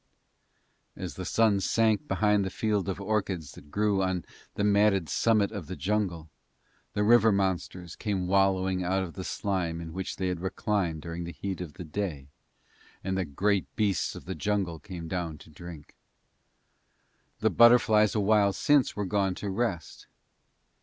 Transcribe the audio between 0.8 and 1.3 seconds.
As the